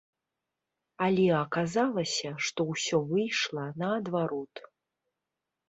Але 1.07 1.27
аказалася, 1.43 2.29
што 2.47 2.67
ўсё 2.71 3.03
выйшла 3.13 3.69
наадварот. 3.85 4.67